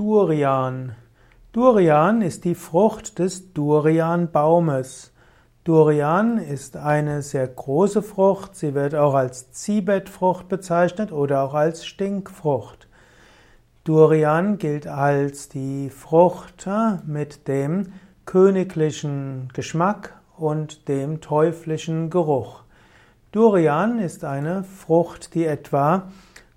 [0.00, 0.96] Durian.
[1.52, 5.12] Durian ist die Frucht des Durianbaumes.
[5.62, 8.56] Durian ist eine sehr große Frucht.
[8.56, 12.88] Sie wird auch als Ziebettfrucht bezeichnet oder auch als Stinkfrucht.
[13.84, 17.92] Durian gilt als die Frucht äh, mit dem
[18.24, 22.62] königlichen Geschmack und dem teuflischen Geruch.
[23.32, 26.08] Durian ist eine Frucht, die etwa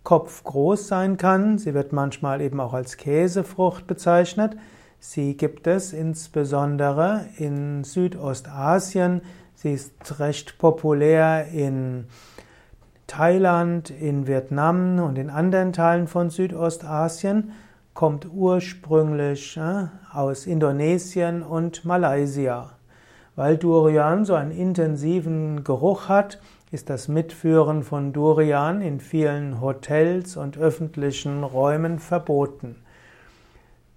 [0.04, 1.58] kopfgroß sein kann.
[1.58, 4.58] Sie wird manchmal eben auch als Käsefrucht bezeichnet.
[5.00, 9.22] Sie gibt es insbesondere in Südostasien.
[9.56, 12.06] Sie ist recht populär in
[13.08, 17.52] Thailand, in Vietnam und in anderen Teilen von Südostasien,
[17.94, 22.72] kommt ursprünglich äh, aus Indonesien und Malaysia.
[23.36, 26.40] Weil Durian so einen intensiven Geruch hat,
[26.72, 32.76] ist das Mitführen von Durian in vielen Hotels und öffentlichen Räumen verboten.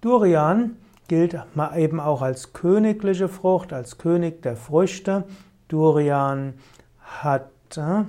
[0.01, 0.75] Durian
[1.07, 1.39] gilt
[1.75, 5.23] eben auch als königliche Frucht, als König der Früchte.
[5.67, 6.53] Durian
[7.01, 8.03] hat äh,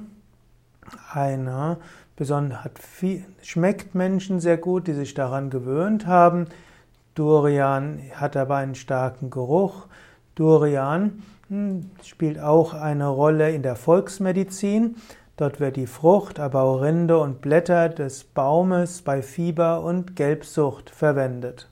[1.12, 1.78] eine
[2.18, 6.46] besonders hat viel, schmeckt Menschen sehr gut, die sich daran gewöhnt haben.
[7.14, 9.86] Durian hat aber einen starken Geruch.
[10.38, 14.96] Durian hm, spielt auch eine Rolle in der Volksmedizin.
[15.36, 20.90] Dort wird die Frucht, aber auch Rinde und Blätter des Baumes bei Fieber und Gelbsucht
[20.90, 21.68] verwendet.